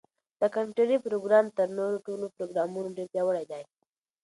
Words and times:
دا 0.39 0.47
کمپیوټري 0.55 0.97
پروګرام 1.05 1.45
تر 1.57 1.67
نورو 1.77 1.97
ټولو 2.05 2.25
پروګرامونو 2.35 2.95
ډېر 2.97 3.07
پیاوړی 3.13 3.45
دی. 3.51 3.63